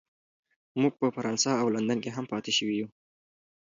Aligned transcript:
موږ 0.81 0.93
په 1.01 1.07
فرانسه 1.15 1.51
او 1.61 1.67
لندن 1.75 1.99
کې 2.03 2.11
هم 2.15 2.25
پاتې 2.31 2.51
شوي 2.57 2.75
یو 2.79 2.87